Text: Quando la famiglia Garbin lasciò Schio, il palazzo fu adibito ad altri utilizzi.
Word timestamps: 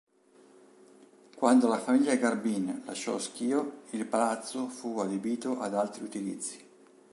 Quando 1.35 1.67
la 1.67 1.77
famiglia 1.77 2.15
Garbin 2.15 2.81
lasciò 2.87 3.19
Schio, 3.19 3.81
il 3.91 4.07
palazzo 4.07 4.65
fu 4.67 4.97
adibito 4.97 5.59
ad 5.59 5.75
altri 5.75 6.03
utilizzi. 6.03 6.69